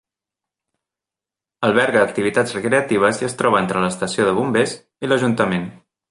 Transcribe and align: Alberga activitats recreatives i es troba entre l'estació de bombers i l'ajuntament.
Alberga 1.67 2.01
activitats 2.05 2.55
recreatives 2.57 3.21
i 3.23 3.27
es 3.27 3.35
troba 3.41 3.59
entre 3.65 3.83
l'estació 3.83 4.25
de 4.29 4.33
bombers 4.39 4.73
i 5.07 5.11
l'ajuntament. 5.11 5.69